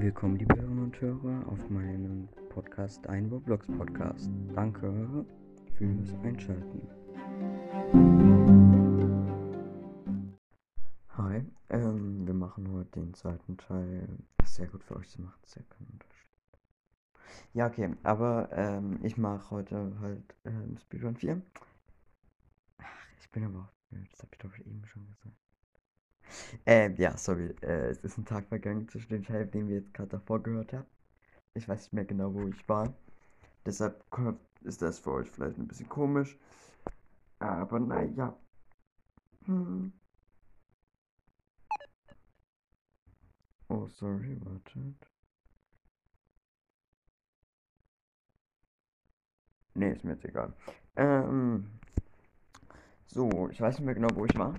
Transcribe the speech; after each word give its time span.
Willkommen, 0.00 0.36
liebe 0.36 0.54
Hörerinnen 0.54 0.84
und 0.84 1.00
Hörer, 1.00 1.48
auf 1.48 1.70
meinem 1.70 2.28
Podcast, 2.50 3.04
ein 3.08 3.26
Roblox 3.30 3.66
Podcast. 3.66 4.30
Danke 4.54 5.26
fürs 5.74 6.14
Einschalten. 6.22 6.88
Hi, 11.08 11.44
ähm, 11.70 12.24
wir 12.28 12.34
machen 12.34 12.70
heute 12.70 13.00
den 13.00 13.12
zweiten 13.12 13.56
Teil. 13.58 14.08
Sehr 14.44 14.68
gut 14.68 14.84
für 14.84 14.94
euch, 14.94 15.10
sie 15.10 15.20
macht 15.20 15.44
sehr 15.44 15.64
Unterschied. 15.92 16.30
Ja, 17.52 17.66
okay, 17.66 17.92
aber 18.04 18.50
ähm, 18.52 19.00
ich 19.02 19.16
mache 19.16 19.50
heute 19.50 19.98
halt 19.98 20.36
ähm, 20.44 20.78
Speedrun 20.78 21.16
4. 21.16 21.42
Ach, 22.78 23.06
ich 23.18 23.28
bin 23.32 23.42
aber 23.42 23.58
auch, 23.58 23.96
das 24.12 24.20
habe 24.20 24.30
ich 24.30 24.38
doch 24.38 24.56
eben 24.60 24.86
schon 24.86 25.08
gesagt. 25.08 25.47
Ähm, 26.66 26.94
ja, 26.96 27.16
sorry. 27.16 27.54
Äh, 27.62 27.90
es 27.90 27.98
ist 28.00 28.18
ein 28.18 28.24
Tag 28.24 28.46
vergangen 28.48 28.88
zwischen 28.88 29.08
dem 29.10 29.24
Teil, 29.24 29.46
den 29.46 29.68
wir 29.68 29.76
jetzt 29.76 29.94
gerade 29.94 30.10
davor 30.10 30.42
gehört 30.42 30.72
haben. 30.72 30.86
Ich 31.54 31.68
weiß 31.68 31.82
nicht 31.84 31.94
mehr 31.94 32.04
genau, 32.06 32.34
wo 32.34 32.48
ich 32.48 32.68
war. 32.68 32.94
Deshalb 33.66 34.04
ist 34.64 34.82
das 34.82 35.00
für 35.00 35.12
euch 35.12 35.30
vielleicht 35.30 35.58
ein 35.58 35.68
bisschen 35.68 35.88
komisch. 35.88 36.38
Aber 37.40 37.80
naja. 37.80 38.36
Hm. 39.46 39.92
Oh, 43.70 43.88
sorry, 43.88 44.36
wartet. 44.44 45.08
Nee, 49.74 49.92
ist 49.92 50.04
mir 50.04 50.12
jetzt 50.12 50.24
egal. 50.24 50.52
Ähm. 50.96 51.70
So, 53.06 53.48
ich 53.50 53.60
weiß 53.60 53.78
nicht 53.78 53.86
mehr 53.86 53.94
genau, 53.94 54.14
wo 54.14 54.24
ich 54.24 54.36
war. 54.38 54.54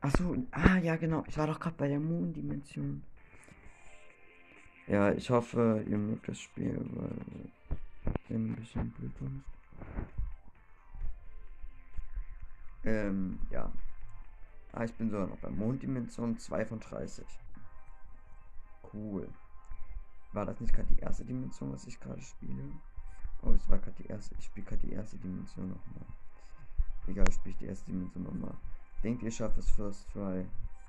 Achso, 0.00 0.36
ah 0.52 0.78
ja 0.78 0.96
genau, 0.96 1.24
ich 1.26 1.36
war 1.36 1.46
doch 1.46 1.58
gerade 1.58 1.76
bei 1.76 1.88
der 1.88 1.98
Moon-Dimension. 1.98 3.02
Ja, 4.86 5.12
ich 5.12 5.28
hoffe, 5.28 5.84
ihr 5.86 5.98
mögt 5.98 6.28
das 6.28 6.40
Spiel, 6.40 6.78
weil 6.92 7.50
ich 8.24 8.30
ein 8.30 8.56
bisschen 8.56 8.90
blöd 8.92 9.12
ist. 9.20 9.58
Ähm, 12.84 13.38
ja. 13.50 13.70
Ah, 14.72 14.84
ich 14.84 14.94
bin 14.94 15.10
sogar 15.10 15.26
noch 15.26 15.38
bei 15.38 15.50
Monddimension 15.50 16.38
2 16.38 16.64
von 16.64 16.80
30. 16.80 17.26
Cool. 18.92 19.28
War 20.32 20.46
das 20.46 20.60
nicht 20.60 20.72
gerade 20.74 20.88
die 20.94 21.00
erste 21.00 21.24
Dimension, 21.24 21.72
was 21.72 21.86
ich 21.86 21.98
gerade 22.00 22.22
spiele? 22.22 22.64
Oh, 23.42 23.50
es 23.52 23.68
war 23.68 23.78
gerade 23.78 23.96
die 24.02 24.06
erste. 24.06 24.34
Ich 24.38 24.46
spiele 24.46 24.66
gerade 24.66 24.86
die 24.86 24.92
erste 24.92 25.18
Dimension 25.18 25.68
nochmal. 25.68 26.06
Egal, 27.06 27.30
spiele 27.32 27.52
ich 27.52 27.58
die 27.58 27.66
erste 27.66 27.90
Dimension 27.90 28.22
nochmal. 28.22 28.54
Denkt 29.02 29.22
ihr 29.22 29.30
schafft 29.30 29.58
es 29.58 29.70
First 29.70 30.10
Try? 30.12 30.44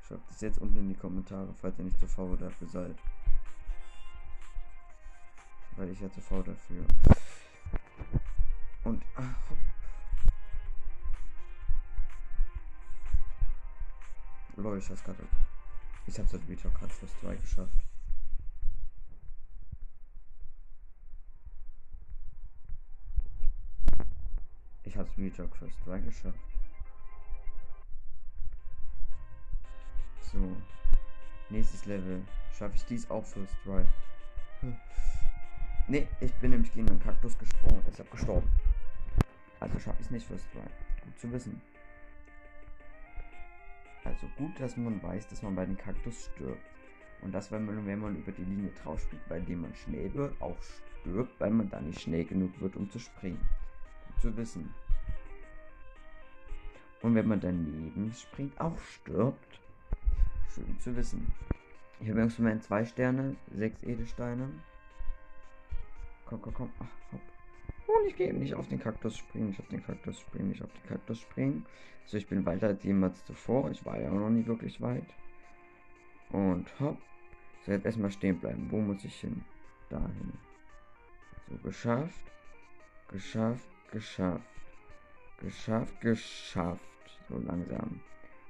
Schreibt 0.07 0.31
es 0.31 0.41
jetzt 0.41 0.59
unten 0.59 0.77
in 0.77 0.89
die 0.89 0.95
Kommentare, 0.95 1.53
falls 1.53 1.77
ihr 1.77 1.85
nicht 1.85 1.99
zu 1.99 2.07
faul 2.07 2.37
dafür 2.37 2.67
seid. 2.67 2.95
Weil 5.77 5.89
ich 5.89 5.99
ja 5.99 6.11
zu 6.11 6.21
faul 6.21 6.43
dafür. 6.43 6.83
Und 8.83 9.03
ach, 9.15 9.35
Lol, 14.59 14.77
ich 14.77 14.89
hab's 14.89 15.03
gerade. 15.03 15.25
Ich 16.05 16.19
hab's 16.19 16.31
das 16.31 16.45
Video 16.47 16.69
gerade 16.71 16.91
First 16.91 17.17
Try 17.21 17.37
geschafft. 17.37 17.79
Ich 24.83 24.97
hab's 24.97 25.17
Video 25.17 25.47
First 25.47 25.77
Try 25.85 26.01
geschafft. 26.01 26.48
So. 30.31 30.55
Nächstes 31.49 31.85
Level. 31.85 32.21
Schaffe 32.57 32.75
ich 32.75 32.85
dies 32.85 33.09
auch 33.09 33.25
First 33.25 33.55
Try? 33.63 33.83
Ne, 35.87 36.07
ich 36.19 36.33
bin 36.35 36.51
nämlich 36.51 36.71
gegen 36.73 36.87
einen 36.89 36.99
Kaktus 36.99 37.37
gesprungen 37.37 37.77
und 37.77 37.87
deshalb 37.87 38.11
gestorben. 38.11 38.47
Also 39.59 39.79
schaffe 39.79 39.97
ich 39.99 40.05
es 40.05 40.11
nicht 40.11 40.27
First 40.27 40.45
Try. 40.51 40.61
Gut 41.03 41.19
zu 41.19 41.31
wissen. 41.31 41.61
Also 44.03 44.27
gut, 44.37 44.59
dass 44.59 44.77
man 44.77 45.01
weiß, 45.01 45.27
dass 45.27 45.41
man 45.41 45.55
bei 45.55 45.65
den 45.65 45.77
Kaktus 45.77 46.25
stirbt. 46.25 46.61
Und 47.21 47.33
das, 47.33 47.51
wenn 47.51 47.65
man, 47.65 47.85
wenn 47.85 47.99
man 47.99 48.15
über 48.15 48.31
die 48.31 48.43
Linie 48.43 48.71
drauf 48.83 49.01
spielt, 49.01 49.27
bei 49.27 49.39
dem 49.39 49.61
man 49.61 49.73
schnell 49.75 50.13
wird, 50.13 50.39
auch 50.41 50.57
stirbt, 51.01 51.39
weil 51.39 51.51
man 51.51 51.69
da 51.69 51.81
nicht 51.81 52.01
schnell 52.01 52.25
genug 52.25 52.59
wird, 52.61 52.75
um 52.75 52.89
zu 52.89 52.99
springen. 52.99 53.41
Gut 54.07 54.21
zu 54.21 54.37
wissen. 54.37 54.73
Und 57.01 57.15
wenn 57.15 57.27
man 57.27 57.39
daneben 57.39 58.13
springt, 58.13 58.59
auch 58.59 58.77
stirbt. 58.79 59.59
Zu 60.79 60.95
wissen. 60.95 61.31
Ich 61.99 62.07
habe 62.09 62.11
übrigens 62.11 62.35
für 62.35 62.59
zwei 62.61 62.83
Sterne, 62.83 63.35
sechs 63.53 63.83
Edelsteine. 63.83 64.49
Komm, 66.25 66.41
komm, 66.41 66.53
komm. 66.53 66.71
Ach, 66.79 67.13
hopp. 67.13 67.21
Und 67.87 68.07
ich 68.07 68.15
gehe 68.15 68.33
nicht 68.33 68.53
auf 68.55 68.67
den 68.67 68.79
Kaktus 68.79 69.17
springen, 69.17 69.47
nicht 69.47 69.59
auf 69.59 69.67
den 69.67 69.83
Kaktus 69.83 70.19
springen, 70.19 70.49
nicht 70.49 70.63
auf 70.63 70.71
den 70.71 70.87
Kaktus 70.87 71.19
springen. 71.19 71.65
So, 72.05 72.17
ich 72.17 72.27
bin 72.27 72.45
weiter 72.45 72.67
als 72.67 72.83
jemals 72.83 73.23
zuvor. 73.25 73.69
Ich 73.71 73.85
war 73.85 73.99
ja 73.99 74.09
auch 74.09 74.15
noch 74.15 74.29
nie 74.29 74.45
wirklich 74.45 74.79
weit. 74.81 75.07
Und 76.31 76.67
hopp. 76.79 76.97
So, 77.65 77.71
jetzt 77.71 77.85
erstmal 77.85 78.11
stehen 78.11 78.39
bleiben. 78.39 78.67
Wo 78.69 78.79
muss 78.79 79.03
ich 79.03 79.15
hin? 79.15 79.43
Dahin. 79.89 80.33
So, 81.49 81.57
geschafft. 81.57 82.31
Geschafft, 83.09 83.67
geschafft. 83.91 84.47
Geschafft, 85.39 86.01
geschafft. 86.01 86.81
So 87.27 87.37
langsam. 87.39 88.01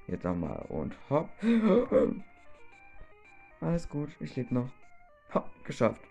Jetzt 0.10 0.24
nochmal 0.24 0.66
und 0.70 0.96
hopp. 1.10 1.30
Alles 3.62 3.88
gut, 3.88 4.10
ich 4.20 4.36
lebe 4.36 4.54
noch. 4.56 4.72
Hopp, 5.34 5.52
geschafft. 5.64 6.02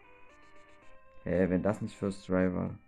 Hä, 1.25 1.31
hey, 1.31 1.51
wenn 1.51 1.63
das 1.63 1.83
nicht 1.83 1.97
First 1.97 2.31
war. 2.31 2.79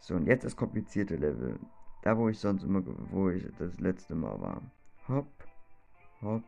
So, 0.00 0.14
und 0.14 0.26
jetzt 0.26 0.44
das 0.44 0.56
komplizierte 0.56 1.16
Level. 1.16 1.58
Da, 2.02 2.16
wo 2.16 2.30
ich 2.30 2.38
sonst 2.40 2.62
immer, 2.62 2.82
wo 3.10 3.28
ich 3.28 3.46
das 3.58 3.78
letzte 3.78 4.14
Mal 4.14 4.40
war. 4.40 4.62
Hopp, 5.06 5.28
hopp, 6.22 6.42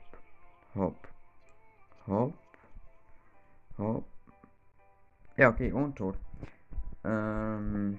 hopp, 0.74 1.08
hopp, 2.06 2.38
hopp. 3.76 4.06
Ja, 5.36 5.50
okay, 5.50 5.72
und 5.72 5.96
tot. 5.96 6.16
Ähm, 7.04 7.98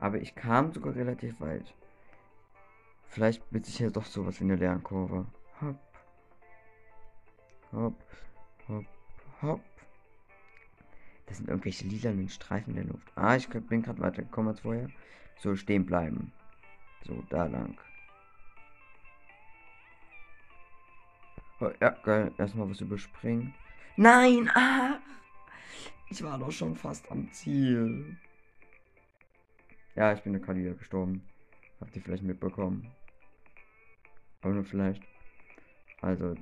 aber 0.00 0.20
ich 0.20 0.34
kam 0.34 0.72
sogar 0.72 0.96
relativ 0.96 1.40
weit. 1.40 1.72
Vielleicht 3.08 3.42
wird 3.52 3.66
sich 3.66 3.78
ja 3.78 3.90
doch 3.90 4.04
sowas 4.04 4.40
wie 4.40 4.44
eine 4.44 4.56
Lernkurve. 4.56 5.26
Hopp. 5.60 5.78
Hopp. 7.72 8.04
Hopp. 8.68 8.84
Hopp. 9.42 9.60
Das 11.26 11.38
sind 11.38 11.48
irgendwelche 11.48 11.86
lilanen 11.86 12.28
Streifen 12.28 12.76
in 12.76 12.76
der 12.76 12.92
Luft. 12.92 13.10
Ah, 13.16 13.36
ich 13.36 13.48
bin 13.48 13.82
gerade 13.82 14.00
weitergekommen 14.00 14.50
als 14.50 14.60
vorher. 14.60 14.88
So, 15.38 15.56
stehen 15.56 15.84
bleiben. 15.84 16.32
So, 17.04 17.22
da 17.30 17.46
lang. 17.46 17.78
Oh, 21.60 21.70
ja, 21.80 21.90
geil. 21.90 22.32
Erstmal 22.38 22.70
was 22.70 22.80
überspringen. 22.80 23.54
Nein! 23.96 24.50
Ah! 24.54 24.98
Ich 26.10 26.22
war 26.22 26.38
doch 26.38 26.52
schon 26.52 26.76
fast 26.76 27.10
am 27.10 27.30
Ziel. 27.32 28.16
Ja, 29.94 30.12
ich 30.12 30.20
bin 30.22 30.40
gerade 30.40 30.60
wieder 30.60 30.74
gestorben. 30.74 31.26
Habt 31.80 31.94
ihr 31.96 32.02
vielleicht 32.02 32.22
mitbekommen? 32.22 32.90
Aber 34.42 34.54
nur 34.54 34.64
vielleicht. 34.64 35.02
Also. 36.00 36.34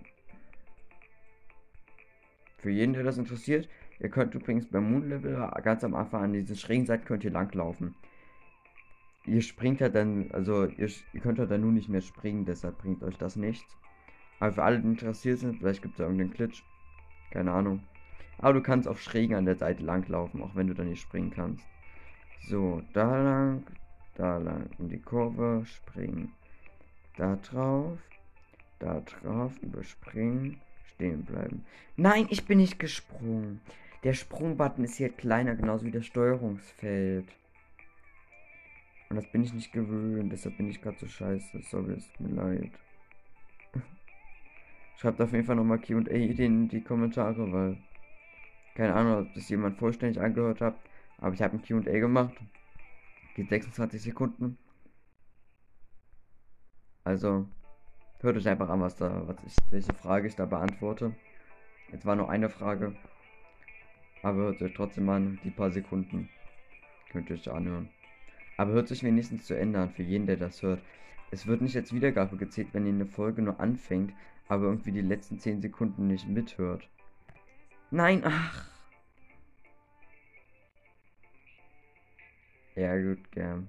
Für 2.59 2.71
jeden, 2.71 2.95
der 2.95 3.03
das 3.03 3.19
interessiert, 3.19 3.69
ihr 3.99 4.09
könnt 4.09 4.35
übrigens 4.35 4.67
beim 4.69 4.91
Moon 4.91 5.09
Level 5.09 5.37
ganz 5.63 5.85
am 5.85 5.95
Anfang 5.95 6.23
an 6.23 6.33
dieser 6.33 6.55
schrägen 6.55 6.87
Seite 6.87 7.05
könnt 7.05 7.25
ihr 7.25 7.31
langlaufen. 7.31 7.95
Ihr 9.27 9.43
springt 9.43 9.81
halt 9.81 9.95
dann, 9.95 10.31
also 10.33 10.67
ihr, 10.67 10.91
ihr 11.13 11.21
könnt 11.21 11.39
halt 11.39 11.51
dann 11.51 11.63
nur 11.63 11.73
nicht 11.73 11.89
mehr 11.89 12.03
springen, 12.03 12.45
deshalb 12.45 12.79
bringt 12.79 13.03
euch 13.03 13.17
das 13.17 13.37
nichts. 13.37 13.77
Aber 14.39 14.53
für 14.53 14.63
alle, 14.63 14.81
die 14.81 14.89
interessiert 14.89 15.39
sind, 15.39 15.59
vielleicht 15.59 15.83
gibt 15.83 15.95
es 15.95 15.99
da 15.99 16.05
irgendeinen 16.05 16.33
Glitch. 16.33 16.63
Keine 17.31 17.53
Ahnung. 17.53 17.83
Aber 18.39 18.53
du 18.53 18.63
kannst 18.63 18.89
auf 18.89 19.01
schrägen 19.01 19.37
an 19.37 19.47
der 19.47 19.57
Seite 19.57 19.83
langlaufen, 19.83 20.43
auch 20.43 20.55
wenn 20.55 20.67
du 20.67 20.75
da 20.75 20.85
nicht 20.85 21.01
springen 21.01 21.31
kannst. 21.31 21.65
So, 22.49 22.83
da 22.93 23.23
lang, 23.23 23.65
da 24.15 24.39
lang 24.39 24.71
in 24.79 24.89
die 24.89 25.01
Kurve, 25.01 25.65
springen. 25.67 26.33
Da 27.17 27.37
drauf, 27.37 27.99
da 28.79 29.01
drauf, 29.01 29.53
überspringen, 29.63 30.61
stehen 30.95 31.25
bleiben. 31.25 31.65
Nein, 31.97 32.27
ich 32.31 32.45
bin 32.45 32.59
nicht 32.59 32.79
gesprungen. 32.79 33.61
Der 34.03 34.13
Sprungbutton 34.13 34.85
ist 34.85 34.97
hier 34.97 35.11
kleiner, 35.11 35.55
genauso 35.55 35.87
wie 35.87 35.91
das 35.91 36.07
Steuerungsfeld. 36.07 37.27
Und 39.09 39.17
das 39.17 39.27
bin 39.31 39.45
ich 39.45 39.53
nicht 39.53 39.73
gewöhnt, 39.73 40.33
deshalb 40.33 40.57
bin 40.57 40.69
ich 40.69 40.83
gerade 40.83 40.99
so 40.99 41.07
scheiße. 41.07 41.61
Sorry, 41.63 41.93
es 41.93 42.11
tut 42.13 42.29
mir 42.29 42.35
leid. 42.35 42.71
Schreibt 44.97 45.21
auf 45.21 45.33
jeden 45.33 45.45
Fall 45.45 45.57
nochmal 45.57 45.79
QA 45.79 46.01
in 46.11 46.69
die 46.69 46.83
Kommentare, 46.83 47.53
weil. 47.53 47.79
Keine 48.75 48.95
Ahnung, 48.95 49.27
ob 49.27 49.35
das 49.35 49.49
jemand 49.49 49.79
vollständig 49.79 50.21
angehört 50.21 50.61
hat. 50.61 50.75
Aber 51.19 51.33
ich 51.33 51.41
habe 51.41 51.57
ein 51.57 51.63
QA 51.63 51.99
gemacht. 52.01 52.35
Geht 53.35 53.49
26 53.49 54.03
Sekunden. 54.03 54.59
Also, 57.05 57.47
Hört 58.25 58.39
euch 58.39 58.49
einfach 58.49 58.71
an, 58.71 58.81
was 58.81 58.97
da, 58.97 59.23
was 59.27 59.37
ich, 59.47 59.55
welche 59.71 59.93
Frage 59.93 60.29
ich 60.29 60.35
da 60.35 60.47
beantworte. 60.47 61.15
Jetzt 61.93 62.07
war 62.07 62.17
nur 62.17 62.31
eine 62.31 62.49
Frage. 62.49 62.97
Aber 64.23 64.39
hört 64.39 64.63
euch 64.63 64.73
trotzdem 64.73 65.11
an, 65.11 65.39
die 65.45 65.51
paar 65.51 65.71
Sekunden. 65.71 66.31
Könnt 67.11 67.29
ihr 67.29 67.37
euch 67.37 67.51
anhören. 67.51 67.91
Aber 68.57 68.73
hört 68.73 68.89
sich 68.89 69.03
wenigstens 69.03 69.45
zu 69.45 69.53
Ende 69.53 69.79
an, 69.79 69.91
für 69.91 70.05
jeden, 70.05 70.27
der 70.27 70.39
das 70.39 70.63
hört. 70.63 70.81
Es 71.33 71.47
wird 71.47 71.61
nicht 71.61 71.77
als 71.77 71.93
Wiedergabe 71.93 72.39
gezählt, 72.39 72.69
wenn 72.73 72.87
ihr 72.87 72.95
eine 72.95 73.05
Folge 73.05 73.43
nur 73.43 73.61
anfängt, 73.61 74.15
aber 74.49 74.65
irgendwie 74.65 74.93
die 74.93 75.03
letzten 75.03 75.39
10 75.39 75.61
Sekunden 75.61 76.07
nicht 76.07 76.27
mithört. 76.27 76.89
Nein, 77.91 78.23
ach. 78.25 78.74
Ja, 82.77 82.97
gut, 83.01 83.31
gern. 83.31 83.69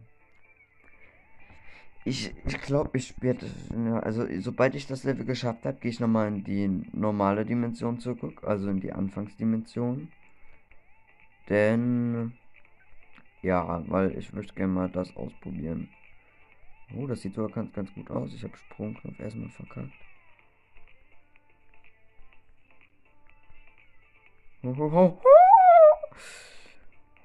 Ich, 2.03 2.31
ich 2.45 2.61
glaube, 2.61 2.97
ich 2.97 3.19
werde, 3.21 3.47
ja, 3.71 3.99
also 3.99 4.27
sobald 4.39 4.75
ich 4.75 4.85
das 4.85 5.03
Level 5.03 5.25
geschafft 5.25 5.65
habe, 5.65 5.79
gehe 5.79 5.89
ich 5.89 5.99
nochmal 5.99 6.27
in 6.27 6.43
die 6.43 6.67
normale 6.93 7.45
Dimension 7.45 7.99
zurück, 7.99 8.43
also 8.43 8.69
in 8.69 8.79
die 8.79 8.93
Anfangsdimension. 8.93 10.11
Denn, 11.49 12.33
ja, 13.41 13.83
weil 13.87 14.15
ich 14.17 14.33
möchte 14.33 14.53
gerne 14.53 14.73
mal 14.73 14.89
das 14.89 15.15
ausprobieren. 15.15 15.89
Oh, 16.95 17.07
das 17.07 17.21
sieht 17.21 17.33
sogar 17.33 17.51
ganz, 17.51 17.73
ganz 17.73 17.91
gut 17.93 18.09
aus. 18.11 18.33
Ich 18.33 18.43
habe 18.43 18.55
Sprungknopf 18.55 19.19
erstmal 19.19 19.49
verkackt. 19.49 19.91
Oh, 24.63 24.75
oh, 24.77 24.91
oh. 24.93 25.21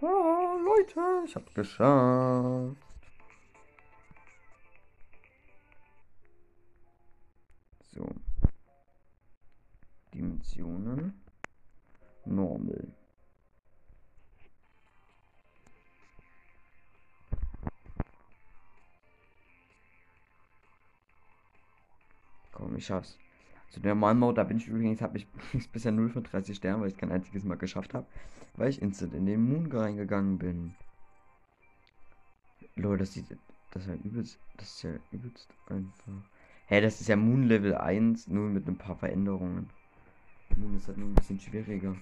Oh 0.03 0.59
Leute, 0.65 1.25
ich 1.25 1.35
hab's 1.35 1.55
geschafft. 1.55 2.77
So. 7.93 8.09
Dimensionen. 10.13 11.23
Normal. 12.25 12.93
Komm, 22.53 22.77
ich 22.77 22.87
schaff's. 22.87 23.19
Zu 23.71 23.79
der 23.79 23.95
normalen 23.95 24.19
Mode, 24.19 24.35
da 24.35 24.45
bin 24.45 24.57
ich 24.57 24.67
übrigens, 24.67 25.01
habe 25.01 25.17
ich 25.19 25.27
bisher 25.73 25.93
0 25.93 26.11
von 26.11 26.25
30 26.25 26.57
Sternen, 26.57 26.83
weil 26.83 26.89
ich 26.89 26.97
kein 26.97 27.13
einziges 27.13 27.45
Mal 27.45 27.57
geschafft 27.57 27.95
habe, 27.95 28.07
weil 28.57 28.69
ich 28.69 28.83
instant 28.83 29.15
in 29.15 29.27
den 29.27 29.49
Moon 29.49 29.71
reingegangen 29.71 30.39
bin. 30.39 30.75
Leute, 32.75 32.99
das 32.99 33.13
sieht, 33.13 33.27
das 33.71 33.83
ist 33.83 33.89
ja 33.89 33.95
übelst, 33.95 34.39
das 34.57 34.75
ist 34.75 34.83
ja 34.83 34.91
übelst 35.13 35.49
einfach. 35.69 36.13
Hä, 36.67 36.77
hey, 36.77 36.81
das 36.81 37.01
ist 37.01 37.09
ja 37.09 37.17
Moon 37.17 37.45
Level 37.45 37.77
1, 37.77 38.27
nur 38.29 38.49
mit 38.49 38.67
ein 38.67 38.77
paar 38.77 38.97
Veränderungen. 38.97 39.71
Moon 40.57 40.77
ist 40.77 40.89
halt 40.89 40.99
nur 40.99 41.09
ein 41.09 41.15
bisschen 41.15 41.39
schwieriger. 41.39 41.95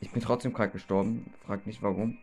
Ich 0.00 0.10
bin 0.12 0.22
trotzdem 0.22 0.52
gerade 0.52 0.70
gestorben, 0.70 1.32
frag 1.44 1.66
nicht 1.66 1.82
warum. 1.82 2.16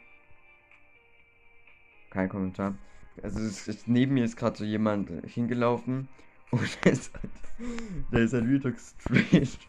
Kein 2.12 2.30
Kommentar. 2.30 2.76
Also 3.22 3.40
es 3.40 3.68
ist, 3.68 3.88
neben 3.88 4.14
mir 4.14 4.24
ist 4.24 4.38
gerade 4.38 4.58
so 4.58 4.64
jemand 4.64 5.10
hingelaufen 5.26 6.08
und 6.52 6.86
der 6.86 6.92
ist 6.92 7.14
halt, 7.14 7.32
der 8.12 8.20
ist 8.22 8.34
halt 8.34 8.48
wieder 8.48 8.74
straight. 8.78 9.60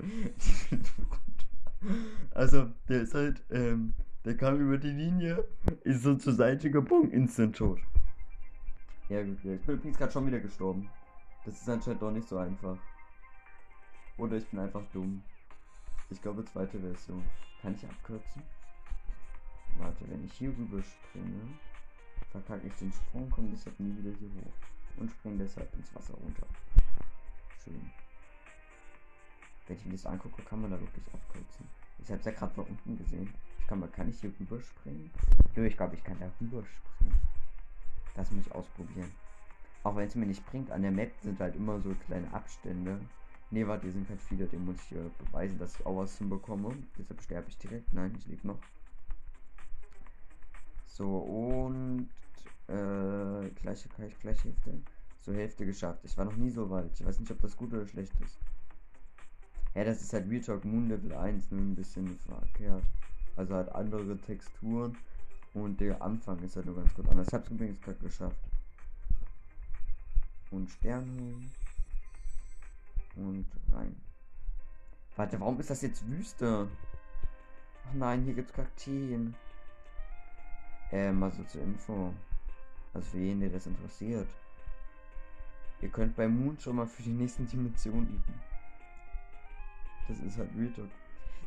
also, 2.35 2.71
der 2.89 3.03
ist 3.03 3.15
halt, 3.15 3.43
ähm, 3.51 3.95
der 4.25 4.37
kam 4.37 4.61
über 4.61 4.79
die 4.79 4.91
Linie, 4.91 5.45
ist 5.85 6.03
so 6.03 6.15
zur 6.15 6.35
Seite 6.35 6.71
gebogen, 6.71 7.11
instant 7.11 7.57
tot. 7.57 7.81
Ja 9.09 9.23
gut, 9.23 9.43
ja. 9.43 9.55
ich 9.55 9.63
bin 9.63 9.77
übrigens 9.77 9.97
gerade 9.97 10.13
schon 10.13 10.27
wieder 10.27 10.41
gestorben. 10.41 10.89
Das 11.45 11.55
ist 11.55 11.69
anscheinend 11.69 12.03
doch 12.03 12.11
nicht 12.11 12.29
so 12.29 12.37
einfach. 12.37 12.77
Oder 14.19 14.37
ich 14.37 14.47
bin 14.49 14.61
einfach 14.61 14.83
dumm. 14.93 15.23
Ich 16.11 16.21
glaube 16.21 16.45
zweite 16.45 16.79
Version. 16.79 17.25
Kann 17.63 17.75
ich 17.75 17.85
abkürzen? 17.85 18.43
Warte, 19.79 20.05
wenn 20.11 20.25
ich 20.25 20.33
hier 20.35 20.51
rüber 20.51 20.83
springe, 20.83 21.41
verkacke 22.31 22.67
ich 22.67 22.75
den 22.75 22.93
Sprung, 22.93 23.31
komme 23.31 23.49
deshalb 23.51 23.79
nie 23.81 23.97
wieder 23.97 24.17
hier 24.19 24.29
hoch 24.29 24.53
und 24.99 25.11
springe 25.11 25.39
deshalb 25.39 25.73
ins 25.75 25.95
Wasser 25.95 26.15
runter. 26.15 26.47
Schön. 27.69 27.91
Wenn 29.67 29.77
ich 29.77 29.85
mir 29.85 29.93
das 29.93 30.07
angucke, 30.07 30.43
kann 30.43 30.63
man 30.63 30.71
da 30.71 30.81
wirklich 30.81 31.05
abkürzen. 31.13 31.69
Ich 31.99 32.09
habe 32.09 32.21
es 32.21 32.25
ja 32.25 32.33
gerade 32.33 32.55
von 32.55 32.65
unten 32.65 32.97
gesehen. 32.97 33.35
Ich 33.59 33.67
kann, 33.67 33.81
mal, 33.81 33.89
kann 33.89 34.09
ich 34.09 34.21
hier 34.21 34.33
rüberspringen? 34.41 35.11
Nö, 35.55 35.67
ich 35.67 35.77
glaube, 35.77 35.95
ich 35.95 36.03
kann 36.03 36.19
da 36.19 36.31
rüberspringen. 36.41 37.21
Das 38.15 38.31
muss 38.31 38.47
ich 38.47 38.53
ausprobieren. 38.53 39.13
Auch 39.83 39.97
wenn 39.97 40.07
es 40.07 40.15
mir 40.15 40.25
nicht 40.25 40.45
bringt, 40.47 40.71
an 40.71 40.83
der 40.83 40.91
Map 40.91 41.13
sind 41.21 41.39
halt 41.41 41.57
immer 41.57 41.79
so 41.81 41.95
kleine 42.07 42.33
Abstände. 42.33 43.01
Ne, 43.51 43.67
warte, 43.69 43.83
hier 43.85 43.93
sind 43.93 44.09
halt 44.09 44.23
viele, 44.23 44.47
den 44.47 44.65
muss 44.65 44.77
ich 44.85 44.93
äh, 44.93 45.11
beweisen, 45.19 45.59
dass 45.59 45.79
ich 45.79 45.85
auch 45.85 45.99
was 45.99 46.17
hinbekomme. 46.17 46.75
Deshalb 46.99 47.21
sterbe 47.21 47.49
ich 47.49 47.59
direkt. 47.59 47.93
Nein, 47.93 48.15
ich 48.19 48.27
lebe 48.27 48.47
noch. 48.47 48.59
So, 50.87 51.19
und 51.19 52.09
äh, 52.69 53.51
gleiche, 53.51 53.89
gleiche, 53.91 54.17
gleiche 54.21 54.49
Hälfte. 54.65 54.98
So 55.21 55.33
Hälfte 55.33 55.67
geschafft. 55.67 56.01
Ich 56.05 56.17
war 56.17 56.25
noch 56.25 56.37
nie 56.37 56.51
so 56.51 56.71
weit. 56.71 56.91
Ich 56.95 57.05
weiß 57.05 57.21
nicht, 57.21 57.31
ob 57.31 57.41
das 57.41 57.57
gut 57.57 57.73
oder 57.73 57.87
schlecht 57.87 58.13
ist. 58.21 58.39
Ja, 59.75 59.85
das 59.85 60.01
ist 60.01 60.13
halt 60.13 60.29
Real 60.29 60.41
Talk 60.41 60.65
Moon 60.65 60.89
Level 60.89 61.13
1, 61.15 61.51
nur 61.51 61.61
ein 61.61 61.75
bisschen 61.75 62.19
verkehrt. 62.19 62.85
Also 63.37 63.55
halt 63.55 63.71
andere 63.71 64.17
Texturen 64.19 64.97
und 65.55 65.81
der 65.81 66.01
Anfang 66.03 66.39
ist 66.43 66.57
halt 66.57 66.67
nur 66.67 66.77
ganz 66.77 66.93
gut 66.95 67.09
anders. 67.09 67.29
Ich 67.29 67.35
hab's 67.35 67.51
übrigens 67.51 67.81
gerade 67.81 67.99
geschafft. 67.99 68.37
Und 70.51 70.71
Stern 70.71 71.05
holen. 71.11 71.53
Und 73.17 73.47
rein. 73.73 73.95
Warte, 75.17 75.39
warum 75.41 75.59
ist 75.61 75.71
das 75.71 75.83
jetzt 75.83 76.07
Wüste? 76.09 76.69
Ach 77.87 77.95
nein, 77.95 78.23
hier 78.25 78.35
gibt's 78.35 78.53
Kakteen. 78.53 79.35
Ähm, 80.93 81.23
also 81.23 81.43
zur 81.45 81.63
Info. 81.63 82.15
Also 82.95 83.11
für 83.11 83.19
jeden, 83.19 83.41
der 83.41 83.51
das 83.51 83.67
interessiert. 83.67 84.29
Ihr 85.81 85.89
könnt 85.89 86.17
bei 86.17 86.29
Moon 86.29 86.59
schon 86.59 86.77
mal 86.77 86.87
für 86.87 87.03
die 87.03 87.13
nächsten 87.13 87.47
Dimensionen 87.47 88.09
üben. 88.09 88.35
Das 90.09 90.19
ist 90.21 90.39
halt 90.39 90.51
Real. 90.57 90.89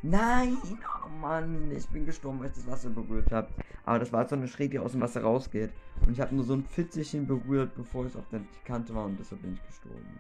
Nein! 0.04 0.58
Oh 1.06 1.10
Mann, 1.10 1.72
ich 1.72 1.88
bin 1.90 2.06
gestorben, 2.06 2.40
weil 2.40 2.48
ich 2.48 2.54
das 2.54 2.68
Wasser 2.68 2.90
berührt 2.90 3.32
habe. 3.32 3.50
Aber 3.86 4.00
das 4.00 4.12
war 4.12 4.28
so 4.28 4.36
eine 4.36 4.48
Schräge, 4.48 4.72
die 4.72 4.80
aus 4.80 4.94
dem 4.94 5.02
Wasser 5.02 5.22
rausgeht. 5.22 5.72
Und 6.06 6.14
ich 6.14 6.22
habe 6.22 6.34
nur 6.34 6.44
so 6.44 6.54
ein 6.54 6.64
Fitzelchen 6.64 7.28
berührt, 7.28 7.76
bevor 7.76 8.06
es 8.06 8.16
auf 8.16 8.28
der 8.30 8.42
Kante 8.66 8.96
war 8.96 9.06
und 9.06 9.20
deshalb 9.20 9.42
bin 9.42 9.54
ich 9.54 9.66
gestorben. 9.66 10.20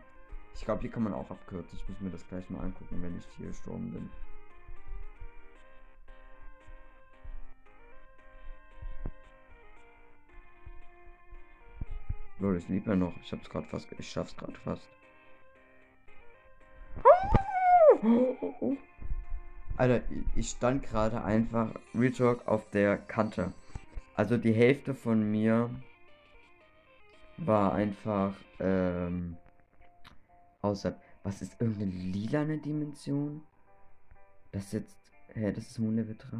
Ich 0.54 0.66
glaube, 0.66 0.82
hier 0.82 0.92
kann 0.92 1.04
man 1.04 1.14
auch 1.14 1.30
abkürzen. 1.32 1.80
Ich 1.80 1.90
muss 1.90 2.00
mir 2.02 2.10
das 2.10 2.28
gleich 2.28 2.50
mal 2.50 2.60
angucken, 2.60 3.02
wenn 3.02 3.18
ich 3.18 3.26
hier 3.38 3.48
gestorben 3.48 3.92
bin. 3.92 4.10
Leute, 12.42 12.58
ich 12.58 12.70
liebe 12.70 12.90
ja 12.90 12.96
noch. 12.96 13.14
Ich 13.24 13.32
hab's 13.32 13.48
gerade 13.50 13.68
fast. 13.68 13.88
Ich 14.00 14.10
schaff's 14.10 14.36
gerade 14.36 14.58
fast. 14.64 14.90
Alter, 19.78 20.02
ich 20.36 20.50
stand 20.50 20.82
gerade 20.84 21.24
einfach 21.24 21.70
Real 21.94 22.12
Talk 22.12 22.48
auf 22.48 22.68
der 22.72 22.98
Kante. 22.98 23.54
Also 24.16 24.38
die 24.38 24.54
Hälfte 24.54 24.96
von 24.96 25.30
mir 25.30 25.70
war 27.38 27.74
einfach 27.74 28.34
ähm, 28.60 29.38
außerhalb. 30.62 31.00
Was 31.24 31.44
ist 31.44 31.62
irgendeine 31.62 31.92
lilane 31.92 32.58
Dimension? 32.58 33.44
Das 34.52 34.66
ist 34.66 34.74
jetzt. 34.74 34.98
Hä, 35.34 35.52
das 35.52 35.68
ist 35.68 35.80
Moon 35.80 35.96
Level 35.96 36.16
3? 36.18 36.38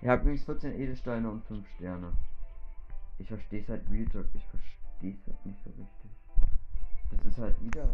Ich 0.00 0.08
habe 0.08 0.22
übrigens 0.22 0.44
14 0.44 0.80
Edelsteine 0.80 1.28
und 1.28 1.44
5 1.44 1.68
Sterne. 1.76 2.12
Ich 3.18 3.28
verstehe 3.28 3.60
es 3.60 3.68
halt 3.68 3.82
Real 3.90 4.06
ich 4.32 4.46
verstehe 4.46 5.14
es 5.14 5.26
halt 5.26 5.46
nicht 5.46 5.62
so 5.64 5.70
richtig. 5.70 6.10
Das 7.10 7.24
ist 7.24 7.38
halt 7.38 7.56
wieder. 7.62 7.88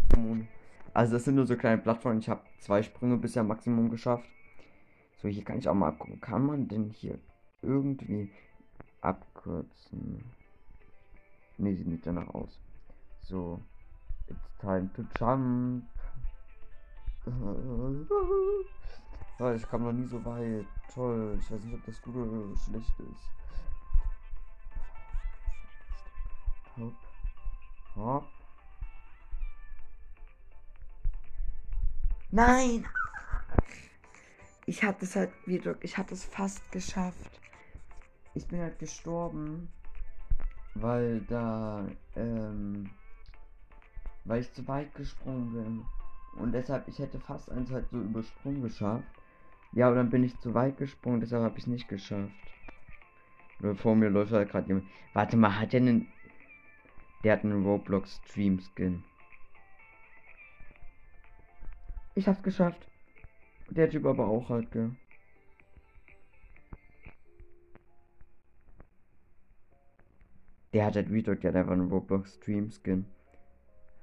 Also 0.93 1.14
das 1.14 1.25
sind 1.25 1.37
nur 1.37 1.47
so 1.47 1.57
kleine 1.57 1.81
Plattformen. 1.81 2.21
Ich 2.21 2.28
habe 2.28 2.43
zwei 2.59 2.83
Sprünge 2.83 3.16
bisher 3.16 3.43
Maximum 3.43 3.88
geschafft. 3.90 4.28
So, 5.16 5.28
hier 5.28 5.45
kann 5.45 5.59
ich 5.59 5.69
auch 5.69 5.75
mal 5.75 5.88
abgucken. 5.88 6.21
Kann 6.21 6.47
man 6.47 6.69
denn 6.69 6.90
hier 6.90 7.19
irgendwie 7.62 8.31
abkürzen? 9.00 10.23
Ne, 11.57 11.75
sieht 11.75 11.87
nicht 11.87 12.07
danach 12.07 12.28
aus. 12.35 12.61
So. 13.21 13.62
It's 14.28 14.59
time 14.59 14.90
to 14.95 15.02
jump. 15.19 15.85
ich 19.57 19.69
kam 19.69 19.85
noch 19.85 19.93
nie 19.93 20.07
so 20.07 20.23
weit. 20.25 20.66
Toll. 20.93 21.38
Ich 21.40 21.50
weiß 21.50 21.64
nicht, 21.64 21.75
ob 21.75 21.85
das 21.87 22.02
gut 22.02 22.16
oder 22.16 22.54
schlecht 22.57 23.00
ist. 23.00 23.31
Hopp. 26.76 26.95
Hopp. 27.97 28.28
Nein! 32.31 32.85
Ich 34.66 34.83
hatte 34.83 35.04
es 35.04 35.14
halt 35.14 35.31
wieder, 35.47 35.76
ich 35.83 35.97
hatte 35.97 36.14
es 36.14 36.25
fast 36.25 36.73
geschafft. 36.73 37.40
Ich 38.35 38.47
bin 38.49 38.61
halt 38.61 38.78
gestorben, 38.78 39.69
weil 40.75 41.21
da, 41.21 41.87
ähm, 42.16 42.90
weil 44.25 44.40
ich 44.40 44.52
zu 44.52 44.66
weit 44.66 44.93
gesprungen 44.95 45.52
bin. 45.52 45.85
Und 46.43 46.52
deshalb, 46.52 46.88
ich 46.88 46.99
hätte 46.99 47.21
fast 47.21 47.50
eins 47.52 47.71
halt 47.71 47.88
so 47.90 47.99
übersprungen 48.00 48.62
geschafft. 48.62 49.07
Ja, 49.73 49.87
aber 49.87 49.97
dann 49.97 50.11
bin 50.11 50.25
ich 50.25 50.38
zu 50.40 50.54
weit 50.54 50.76
gesprungen, 50.78 51.21
deshalb 51.21 51.45
habe 51.45 51.59
ich 51.59 51.64
es 51.64 51.69
nicht 51.69 51.88
geschafft. 51.88 52.33
Nur 53.61 53.76
vor 53.76 53.95
mir 53.95 54.09
läuft 54.11 54.33
halt 54.33 54.50
gerade 54.50 54.66
jemand. 54.66 54.88
Warte 55.12 55.37
mal, 55.37 55.61
hat 55.61 55.73
der 55.73 55.81
einen. 55.81 56.13
Der 57.25 57.33
hat 57.33 57.45
einen 57.45 57.64
Roblox 57.64 58.21
Stream 58.26 58.61
Skin. 58.61 59.02
Ich 62.14 62.28
hab's 62.28 62.43
geschafft. 62.43 62.87
Der 63.71 63.88
Typ 63.88 64.04
aber 64.04 64.28
auch 64.28 64.50
halt, 64.50 64.71
gell. 64.71 64.95
Der 70.75 70.85
hat 70.85 70.97
halt 70.97 71.11
Retalk, 71.11 71.40
der 71.40 71.52
hat 71.52 71.57
einfach 71.57 71.73
einen 71.73 71.90
Roblox 71.90 72.35
Stream 72.35 72.71
Skin. 72.71 73.07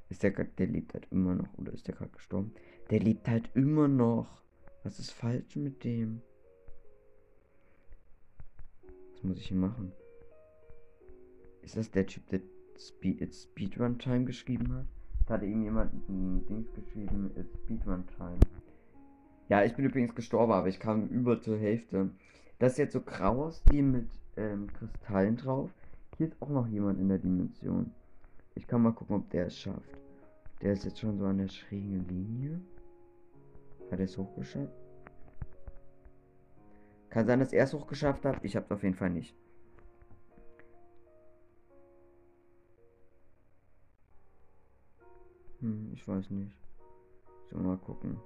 Ist 0.09 0.23
der 0.23 0.31
der 0.31 0.67
lebt 0.67 0.93
halt 0.93 1.07
immer 1.11 1.35
noch 1.35 1.53
oder 1.57 1.71
ist 1.73 1.87
der 1.87 1.95
gerade 1.95 2.11
gestorben? 2.11 2.53
Der 2.89 2.99
lebt 2.99 3.27
halt 3.27 3.49
immer 3.53 3.87
noch. 3.87 4.41
Was 4.83 4.97
ist 4.97 5.11
falsch 5.11 5.55
mit 5.55 5.83
dem? 5.83 6.23
Was 9.13 9.23
muss 9.23 9.37
ich 9.37 9.47
hier 9.49 9.57
machen? 9.57 9.91
Ist 11.61 11.77
das 11.77 11.91
der 11.91 12.07
Typ, 12.07 12.27
der 12.29 12.41
Speed, 12.79 13.33
Speedrun 13.33 13.97
Time 13.99 14.25
geschrieben 14.25 14.73
hat? 14.73 14.85
Da 15.27 15.35
hatte 15.35 15.45
ihm 15.45 15.63
jemand 15.63 15.93
ein 16.09 16.45
Dings 16.47 16.67
geschrieben, 16.73 17.31
It's 17.35 17.53
Speedrun 17.63 18.05
Time. 18.17 18.39
Ja, 19.49 19.63
ich 19.63 19.75
bin 19.75 19.85
übrigens 19.85 20.15
gestorben, 20.15 20.51
aber 20.53 20.67
ich 20.67 20.79
kam 20.79 21.07
über 21.07 21.41
zur 21.41 21.57
Hälfte. 21.57 22.09
Das 22.59 22.73
ist 22.73 22.77
jetzt 22.77 22.93
so 22.93 23.01
grauer 23.01 23.51
Stil 23.51 23.83
mit 23.83 24.09
ähm, 24.37 24.67
Kristallen 24.73 25.37
drauf. 25.37 25.69
Hier 26.17 26.27
ist 26.27 26.41
auch 26.41 26.49
noch 26.49 26.67
jemand 26.67 26.99
in 26.99 27.09
der 27.09 27.17
Dimension. 27.17 27.91
Ich 28.55 28.67
kann 28.67 28.81
mal 28.81 28.93
gucken, 28.93 29.17
ob 29.17 29.29
der 29.29 29.47
es 29.47 29.57
schafft. 29.57 29.97
Der 30.61 30.73
ist 30.73 30.85
jetzt 30.85 30.99
schon 30.99 31.17
so 31.17 31.25
an 31.25 31.39
der 31.39 31.47
schrägen 31.47 32.07
Linie. 32.07 32.61
Hat 33.89 33.99
er 33.99 34.05
es 34.05 34.17
hochgeschafft? 34.17 34.71
Kann 37.09 37.27
sein, 37.27 37.39
dass 37.39 37.51
er 37.51 37.63
es 37.65 37.73
hochgeschafft 37.73 38.23
hat. 38.23 38.43
Ich 38.43 38.55
habe 38.55 38.65
es 38.65 38.71
auf 38.71 38.83
jeden 38.83 38.95
Fall 38.95 39.09
nicht. 39.09 39.35
Ich 45.93 46.07
weiß 46.07 46.29
nicht. 46.31 46.55
So, 47.49 47.57
mal 47.57 47.77
gucken. 47.77 48.17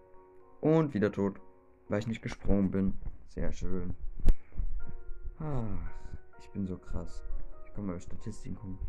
Und 0.61 0.93
wieder 0.93 1.11
tot. 1.11 1.39
Weil 1.87 1.99
ich 1.99 2.07
nicht 2.07 2.21
gesprungen 2.21 2.71
bin. 2.71 2.93
Sehr 3.27 3.51
schön. 3.51 3.93
Ach, 5.39 5.63
ich 6.39 6.49
bin 6.49 6.65
so 6.65 6.77
krass. 6.77 7.23
Ich 7.65 7.73
kann 7.73 7.85
mal 7.85 7.99
Statistiken 7.99 8.55
gucken. 8.55 8.79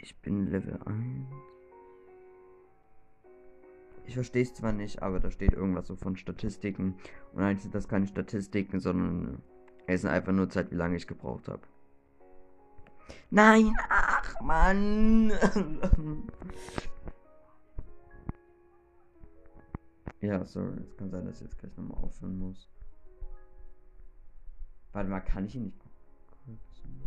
Ich 0.00 0.20
bin 0.20 0.46
Level 0.50 0.78
1. 0.84 1.26
Ich 4.06 4.14
verstehe 4.14 4.42
es 4.42 4.54
zwar 4.54 4.72
nicht, 4.72 5.02
aber 5.02 5.20
da 5.20 5.30
steht 5.30 5.52
irgendwas 5.52 5.86
so 5.86 5.96
von 5.96 6.16
Statistiken. 6.16 6.96
Und 7.32 7.42
eigentlich 7.42 7.62
sind 7.62 7.74
das 7.74 7.88
keine 7.88 8.06
Statistiken, 8.06 8.80
sondern 8.80 9.42
es 9.86 10.04
ist 10.04 10.10
einfach 10.10 10.32
nur 10.32 10.48
Zeit, 10.48 10.70
wie 10.70 10.76
lange 10.76 10.96
ich 10.96 11.06
gebraucht 11.06 11.48
habe. 11.48 11.62
Nein, 13.30 13.76
ach 13.90 14.40
Mann. 14.40 15.32
ja, 20.20 20.44
sorry, 20.44 20.78
es 20.82 20.96
kann 20.96 21.10
sein, 21.10 21.24
dass 21.26 21.36
ich 21.36 21.42
jetzt 21.42 21.58
gleich 21.58 21.76
nochmal 21.76 22.02
aufhören 22.02 22.38
muss. 22.38 22.68
Warte 24.92 25.08
mal, 25.10 25.20
kann 25.20 25.46
ich 25.46 25.54
ihn 25.54 25.64
nicht 25.64 25.80
abkürzen? 25.84 27.02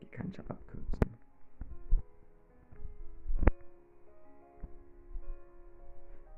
Die 0.00 0.06
kann 0.06 0.28
ich 0.28 0.38
abkürzen. 0.38 0.98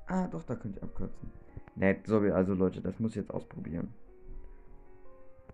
Ah, 0.06 0.26
doch, 0.26 0.42
da 0.44 0.56
könnte 0.56 0.78
ich 0.78 0.82
abkürzen. 0.82 1.30
Nett, 1.74 2.06
so 2.06 2.22
wie 2.24 2.30
also 2.30 2.54
Leute, 2.54 2.80
das 2.80 2.98
muss 2.98 3.10
ich 3.10 3.16
jetzt 3.16 3.30
ausprobieren. 3.30 3.92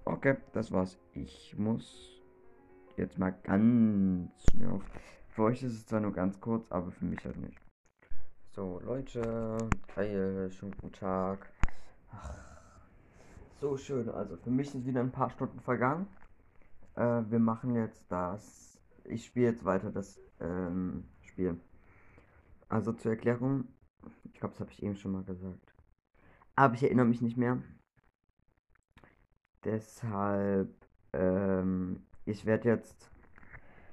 Okay, 0.04 0.37
das 0.52 0.71
war's. 0.71 0.99
Ich 1.12 1.56
muss 1.59 2.23
jetzt 2.97 3.18
mal 3.18 3.30
ganz 3.42 4.30
schnell 4.50 4.71
auf. 4.71 4.85
Für 5.30 5.44
euch 5.44 5.62
ist 5.62 5.73
es 5.73 5.87
zwar 5.87 6.00
nur 6.00 6.12
ganz 6.12 6.40
kurz, 6.40 6.71
aber 6.71 6.92
für 6.92 7.04
mich 7.04 7.25
halt 7.25 7.37
nicht. 7.38 7.63
So, 8.54 8.80
Leute, 8.84 9.68
geil, 9.96 10.49
schönen 10.52 10.70
guten 10.80 10.92
Tag. 10.92 11.50
Ach, 12.12 12.38
so 13.61 13.76
schön. 13.76 14.08
Also 14.08 14.37
für 14.37 14.50
mich 14.50 14.70
sind 14.70 14.87
wieder 14.87 15.00
ein 15.00 15.11
paar 15.11 15.28
Stunden 15.30 15.58
vergangen. 15.58 16.06
Äh, 16.94 17.23
wir 17.28 17.40
machen 17.40 17.75
jetzt 17.75 18.04
das. 18.11 18.78
Ich 19.02 19.25
spiele 19.25 19.46
jetzt 19.46 19.64
weiter 19.64 19.90
das 19.90 20.20
ähm, 20.38 21.02
Spiel. 21.23 21.58
Also 22.68 22.92
zur 22.92 23.11
Erklärung, 23.11 23.64
ich 24.23 24.34
glaube, 24.34 24.52
das 24.52 24.61
habe 24.61 24.70
ich 24.70 24.84
eben 24.84 24.94
schon 24.94 25.11
mal 25.11 25.25
gesagt. 25.25 25.75
Aber 26.54 26.75
ich 26.75 26.84
erinnere 26.84 27.06
mich 27.06 27.23
nicht 27.23 27.37
mehr. 27.37 27.61
Deshalb, 29.64 30.73
ähm, 31.12 32.06
ich 32.25 32.46
werde 32.46 32.68
jetzt, 32.68 33.11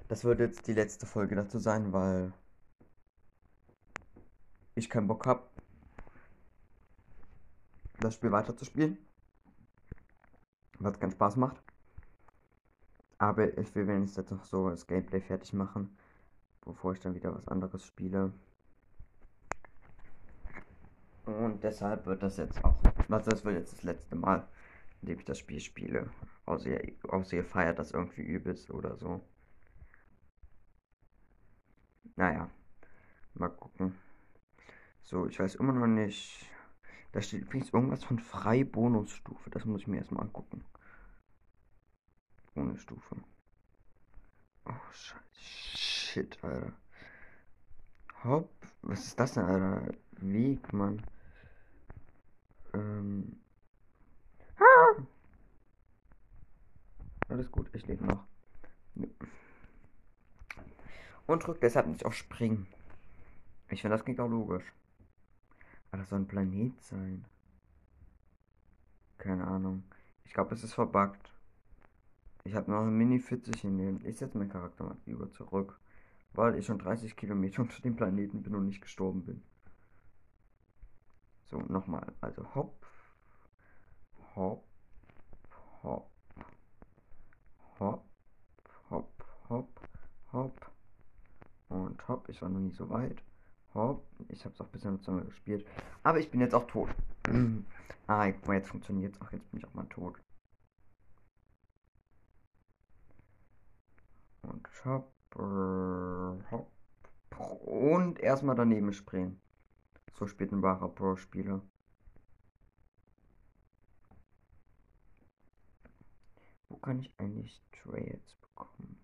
das 0.07 0.23
wird 0.23 0.39
jetzt 0.39 0.67
die 0.67 0.73
letzte 0.73 1.07
Folge 1.07 1.33
dazu 1.33 1.57
sein, 1.57 1.93
weil 1.93 2.31
ich 4.81 4.89
keinen 4.89 5.07
Bock 5.07 5.25
habe, 5.25 5.43
das 7.99 8.15
Spiel 8.15 8.31
weiterzuspielen. 8.31 8.97
Weil 10.79 10.91
es 10.91 10.99
keinen 10.99 11.11
Spaß 11.11 11.35
macht. 11.37 11.61
Aber 13.17 13.55
ich 13.57 13.75
will 13.75 13.87
wenigstens 13.87 14.17
jetzt 14.17 14.31
noch 14.31 14.43
so 14.43 14.69
das 14.69 14.87
Gameplay 14.87 15.21
fertig 15.21 15.53
machen, 15.53 15.95
bevor 16.65 16.93
ich 16.93 16.99
dann 16.99 17.13
wieder 17.13 17.35
was 17.35 17.47
anderes 17.47 17.85
spiele. 17.85 18.33
Und 21.25 21.63
deshalb 21.63 22.07
wird 22.07 22.23
das 22.23 22.37
jetzt 22.37 22.63
auch, 22.65 22.75
also 23.09 23.29
das 23.29 23.45
wird 23.45 23.57
jetzt 23.57 23.73
das 23.73 23.83
letzte 23.83 24.15
Mal, 24.15 24.47
in 25.01 25.09
dem 25.09 25.19
ich 25.19 25.25
das 25.25 25.37
Spiel 25.37 25.59
spiele. 25.59 26.09
Außer 26.45 26.69
ihr, 26.69 26.95
außer 27.07 27.37
ihr 27.37 27.45
feiert 27.45 27.77
das 27.77 27.91
irgendwie 27.91 28.23
übelst 28.23 28.71
oder 28.71 28.97
so. 28.97 29.21
Naja, 32.15 32.49
mal 33.35 33.49
gucken. 33.49 33.95
So, 35.03 35.27
ich 35.27 35.39
weiß 35.39 35.55
immer 35.55 35.73
noch 35.73 35.87
nicht. 35.87 36.49
Da 37.11 37.21
steht 37.21 37.41
übrigens 37.41 37.73
irgendwas 37.73 38.03
von 38.03 38.19
frei 38.19 38.63
Bonusstufe. 38.63 39.49
Das 39.49 39.65
muss 39.65 39.81
ich 39.81 39.87
mir 39.87 39.97
erstmal 39.97 40.23
angucken. 40.23 40.63
Bonusstufe. 42.53 43.17
Oh, 44.65 44.91
scheiße. 44.91 45.21
Shit, 45.33 46.43
Alter. 46.43 46.73
Hopp. 48.23 48.49
Was 48.81 49.05
ist 49.05 49.19
das 49.19 49.33
denn, 49.33 49.45
Alter? 49.45 49.93
Weg, 50.17 50.71
Mann. 50.73 51.01
Ähm. 52.73 53.39
Ah! 54.57 55.01
Alles 57.29 57.51
gut, 57.51 57.69
ich 57.73 57.87
lebe 57.87 58.05
noch. 58.05 58.25
Und 61.27 61.45
drückt 61.45 61.63
deshalb 61.63 61.87
nicht 61.87 62.05
auf 62.05 62.13
Springen. 62.13 62.67
Ich 63.69 63.81
finde, 63.81 63.95
das 63.95 64.03
klingt 64.03 64.19
auch 64.19 64.29
logisch. 64.29 64.65
Aber 65.91 65.99
das 65.99 66.09
soll 66.09 66.19
ein 66.19 66.27
Planet 66.27 66.81
sein. 66.81 67.25
Keine 69.17 69.45
Ahnung. 69.45 69.83
Ich 70.23 70.33
glaube, 70.33 70.55
es 70.55 70.63
ist 70.63 70.73
verbuggt. 70.73 71.31
Ich 72.43 72.55
habe 72.55 72.71
noch 72.71 72.81
ein 72.81 72.97
Mini 72.97 73.19
40 73.19 73.63
in 73.65 73.77
dem. 73.77 74.05
Ich 74.05 74.17
setze 74.17 74.37
meinen 74.37 74.49
Charakter 74.49 74.85
mal 74.85 74.97
über 75.05 75.29
zurück. 75.29 75.79
Weil 76.33 76.57
ich 76.57 76.65
schon 76.65 76.79
30 76.79 77.15
Kilometer 77.15 77.61
unter 77.63 77.81
dem 77.81 77.95
Planeten 77.95 78.41
bin 78.41 78.55
und 78.55 78.65
nicht 78.65 78.81
gestorben 78.81 79.25
bin. 79.25 79.43
So, 81.45 81.59
nochmal. 81.59 82.07
Also 82.21 82.55
hopp. 82.55 82.87
Hopp. 84.35 84.63
Hopp. 85.83 86.09
Hopp. 87.79 88.05
Hopp. 88.89 89.25
Hopp. 89.49 89.89
Hopp. 90.31 90.71
Und 91.67 92.07
hopp. 92.07 92.29
Ich 92.29 92.41
war 92.41 92.49
noch 92.49 92.59
nie 92.59 92.71
so 92.71 92.89
weit. 92.89 93.21
Hopp. 93.73 94.05
Ich 94.31 94.45
habe 94.45 94.53
es 94.53 94.61
auch 94.61 94.67
bisher 94.67 94.91
noch 94.91 95.01
zweimal 95.01 95.25
gespielt. 95.25 95.65
Aber 96.03 96.19
ich 96.19 96.31
bin 96.31 96.41
jetzt 96.41 96.55
auch 96.55 96.67
tot. 96.67 96.89
ah, 98.07 98.25
jetzt 98.25 98.69
funktioniert 98.69 99.15
es. 99.15 99.21
Ach, 99.21 99.31
jetzt 99.31 99.49
bin 99.51 99.59
ich 99.59 99.65
auch 99.65 99.73
mal 99.73 99.85
tot. 99.85 100.15
Und 104.43 104.67
hopp. 104.85 105.13
Hopp. 106.51 106.71
Und 107.65 108.19
erstmal 108.19 108.55
daneben 108.55 108.93
springen. 108.93 109.41
So 110.13 110.27
spielt 110.27 110.51
ein 110.51 110.61
wahrer 110.61 110.89
Pro-Spieler. 110.89 111.61
Wo 116.69 116.77
kann 116.77 116.99
ich 116.99 117.13
eigentlich 117.19 117.61
Trails 117.71 118.35
bekommen? 118.35 118.99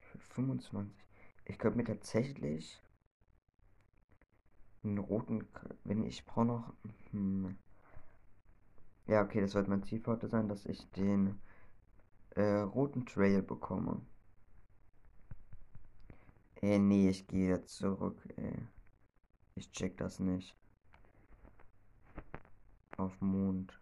Für 0.00 0.18
25. 0.18 1.07
Ich 1.48 1.58
könnte 1.58 1.78
mir 1.78 1.84
tatsächlich 1.84 2.80
einen 4.84 4.98
roten, 4.98 5.48
wenn 5.82 6.04
ich 6.04 6.24
brauche 6.24 6.44
noch. 6.44 6.74
Hm. 7.10 7.58
Ja, 9.06 9.22
okay, 9.22 9.40
das 9.40 9.52
sollte 9.52 9.70
mein 9.70 9.82
Ziel 9.82 10.02
heute 10.06 10.28
sein, 10.28 10.48
dass 10.48 10.66
ich 10.66 10.88
den 10.90 11.40
äh, 12.36 12.60
roten 12.60 13.06
Trail 13.06 13.42
bekomme. 13.42 14.02
Ey, 16.60 16.78
nee, 16.78 17.08
ich 17.08 17.26
gehe 17.26 17.48
jetzt 17.48 17.76
zurück, 17.76 18.22
ey. 18.36 18.68
Ich 19.54 19.72
check 19.72 19.96
das 19.96 20.20
nicht. 20.20 20.54
Auf 22.98 23.20
Mond. 23.20 23.80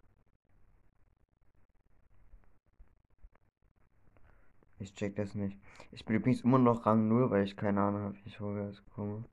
Ich 4.78 4.94
check 4.94 5.16
das 5.16 5.34
nicht. 5.34 5.58
Ich 5.90 6.04
bin 6.04 6.16
übrigens 6.16 6.42
immer 6.42 6.58
noch 6.58 6.84
Rang 6.86 7.08
0, 7.08 7.30
weil 7.30 7.44
ich 7.44 7.56
keine 7.56 7.80
Ahnung 7.80 8.02
habe, 8.02 8.16
wie 8.16 8.28
ich 8.28 8.36
vorwärts 8.36 8.84
komme. 8.94 9.24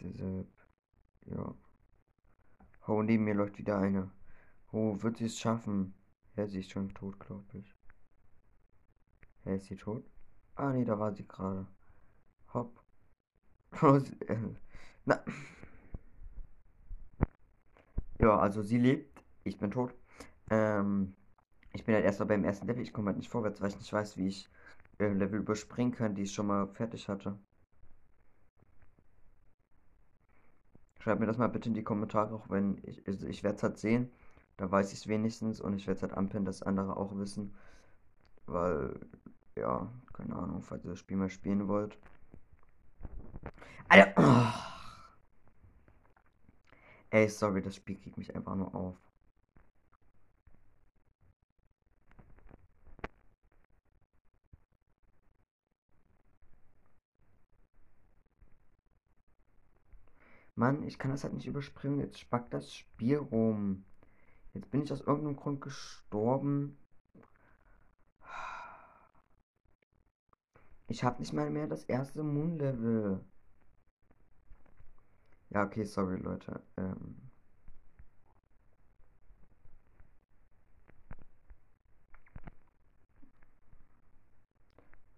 Deshalb, 0.00 0.48
ja. 1.26 1.54
Oh, 2.88 3.02
neben 3.02 3.24
mir 3.24 3.34
läuft 3.34 3.58
wieder 3.58 3.78
eine. 3.78 4.10
Oh, 4.72 5.00
wird 5.02 5.18
sie 5.18 5.26
es 5.26 5.38
schaffen? 5.38 5.94
Ja, 6.36 6.46
sie 6.48 6.60
ist 6.60 6.72
schon 6.72 6.92
tot, 6.94 7.20
glaube 7.20 7.58
ich. 7.58 7.74
Ja, 9.44 9.54
ist 9.54 9.66
sie 9.66 9.76
tot? 9.76 10.04
Ah, 10.56 10.72
nee, 10.72 10.84
da 10.84 10.98
war 10.98 11.12
sie 11.12 11.26
gerade. 11.26 11.66
Hopp. 12.52 12.82
Na. 15.04 15.24
Ja, 18.18 18.38
also 18.38 18.62
sie 18.62 18.78
lebt. 18.78 19.22
Ich 19.44 19.58
bin 19.58 19.70
tot. 19.70 19.94
Ähm, 20.50 21.14
ich 21.72 21.84
bin 21.84 21.94
halt 21.94 22.04
erst 22.04 22.20
mal 22.20 22.26
beim 22.26 22.44
ersten 22.44 22.66
Level. 22.66 22.82
Ich 22.82 22.92
komme 22.92 23.08
halt 23.08 23.16
nicht 23.16 23.30
vorwärts, 23.30 23.60
weil 23.60 23.70
ich 23.70 23.78
nicht 23.78 23.92
weiß, 23.92 24.16
wie 24.16 24.28
ich 24.28 24.48
äh, 24.98 25.08
Level 25.08 25.40
überspringen 25.40 25.92
kann, 25.92 26.14
die 26.14 26.22
ich 26.22 26.32
schon 26.32 26.46
mal 26.46 26.66
fertig 26.68 27.08
hatte. 27.08 27.38
Schreibt 31.00 31.20
mir 31.20 31.26
das 31.26 31.38
mal 31.38 31.48
bitte 31.48 31.68
in 31.68 31.74
die 31.74 31.82
Kommentare, 31.82 32.34
auch 32.34 32.48
wenn 32.48 32.78
ich, 32.84 33.06
also 33.08 33.26
ich 33.26 33.42
werde 33.42 33.56
es 33.56 33.62
halt 33.62 33.78
sehen. 33.78 34.10
Da 34.56 34.70
weiß 34.70 34.92
ich 34.92 35.00
es 35.00 35.08
wenigstens 35.08 35.60
und 35.60 35.74
ich 35.74 35.86
werde 35.86 35.96
es 35.96 36.02
halt 36.02 36.12
anpinnen, 36.12 36.44
dass 36.44 36.62
andere 36.62 36.96
auch 36.96 37.16
wissen. 37.16 37.54
Weil, 38.46 39.00
ja, 39.56 39.90
keine 40.12 40.36
Ahnung, 40.36 40.62
falls 40.62 40.84
ihr 40.84 40.90
das 40.90 40.98
Spiel 41.00 41.16
mal 41.16 41.30
spielen 41.30 41.68
wollt. 41.68 41.98
Alter! 43.88 44.12
Oh. 44.16 44.72
Ey, 47.10 47.28
sorry, 47.28 47.62
das 47.62 47.76
Spiel 47.76 47.96
kriegt 47.96 48.16
mich 48.16 48.34
einfach 48.34 48.54
nur 48.54 48.74
auf. 48.74 48.96
Mann, 60.62 60.84
ich 60.84 60.96
kann 60.96 61.10
das 61.10 61.24
halt 61.24 61.34
nicht 61.34 61.48
überspringen. 61.48 61.98
Jetzt 61.98 62.20
spackt 62.20 62.54
das 62.54 62.72
Spiel 62.72 63.16
rum. 63.16 63.84
Jetzt 64.54 64.70
bin 64.70 64.82
ich 64.82 64.92
aus 64.92 65.00
irgendeinem 65.00 65.34
Grund 65.34 65.60
gestorben. 65.60 66.78
Ich 70.86 71.02
habe 71.02 71.18
nicht 71.18 71.32
mal 71.32 71.50
mehr 71.50 71.66
das 71.66 71.82
erste 71.86 72.22
Moon-Level. 72.22 73.24
Ja, 75.50 75.64
okay, 75.64 75.82
sorry, 75.82 76.18
Leute. 76.18 76.62
Ähm 76.76 77.16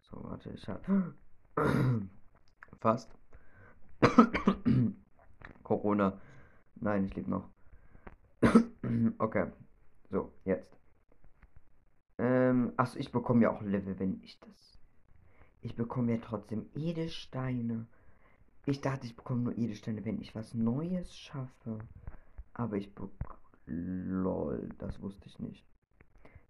so, 0.01 0.25
warte, 0.25 0.51
ich 0.53 0.67
habe 0.69 1.15
fast. 2.81 3.11
Corona. 5.75 6.21
Nein, 6.77 7.05
ich 7.05 7.15
lebe 7.15 7.31
noch. 7.31 7.49
okay. 9.19 9.47
So, 10.11 10.33
jetzt. 10.45 10.79
Ähm, 12.19 12.73
achso, 12.77 12.99
ich 12.99 13.11
bekomme 13.11 13.43
ja 13.43 13.51
auch 13.51 13.63
Level, 13.63 13.99
wenn 13.99 14.21
ich 14.23 14.39
das. 14.39 14.79
Ich 15.63 15.75
bekomme 15.75 16.13
ja 16.13 16.19
trotzdem 16.23 16.67
Edelsteine. 16.75 17.87
Ich 18.67 18.81
dachte, 18.81 19.07
ich 19.07 19.17
bekomme 19.17 19.43
nur 19.43 19.59
Edelsteine, 19.59 20.05
wenn 20.05 20.21
ich 20.21 20.35
was 20.35 20.55
Neues 20.55 21.17
schaffe. 21.17 21.79
Aber 22.53 22.77
ich. 22.77 22.93
Lol, 23.67 24.69
das 24.79 25.01
wusste 25.01 25.27
ich 25.27 25.39
nicht. 25.39 25.65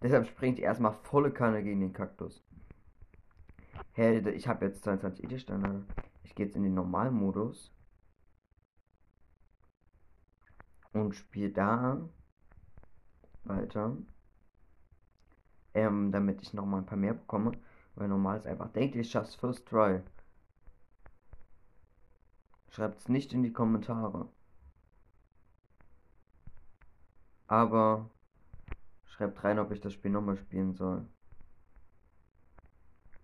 Deshalb 0.03 0.27
springt 0.27 0.59
erstmal 0.59 0.91
volle 0.91 1.31
Kanne 1.31 1.63
gegen 1.63 1.79
den 1.79 1.93
Kaktus. 1.93 2.43
Hey, 3.93 4.19
ich 4.35 4.47
habe 4.47 4.65
jetzt 4.65 4.83
22 4.83 5.23
Edelsteine. 5.23 5.85
Ich 6.23 6.35
gehe 6.35 6.45
jetzt 6.45 6.57
in 6.57 6.63
den 6.63 6.73
Normalmodus. 6.73 7.71
Und 11.01 11.15
spiele 11.15 11.51
da 11.51 12.09
weiter. 13.43 13.97
Ähm, 15.73 16.11
damit 16.11 16.41
ich 16.41 16.53
noch 16.53 16.65
mal 16.65 16.79
ein 16.79 16.85
paar 16.85 16.97
mehr 16.97 17.13
bekomme. 17.13 17.51
Weil 17.95 18.07
normal 18.07 18.37
ist 18.37 18.47
einfach, 18.47 18.71
denkt 18.71 18.95
ihr, 18.95 19.01
ich 19.01 19.11
schaff's 19.11 19.35
First 19.35 19.67
Try. 19.67 20.01
Schreibt 22.69 22.99
es 22.99 23.09
nicht 23.09 23.33
in 23.33 23.43
die 23.43 23.53
Kommentare. 23.53 24.29
Aber 27.47 28.09
schreibt 29.05 29.43
rein, 29.43 29.59
ob 29.59 29.71
ich 29.71 29.79
das 29.81 29.93
Spiel 29.93 30.11
nochmal 30.11 30.37
spielen 30.37 30.73
soll. 30.73 31.07